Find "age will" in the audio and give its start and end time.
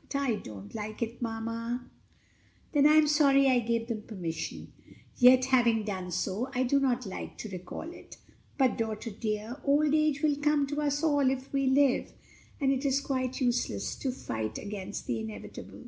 9.92-10.36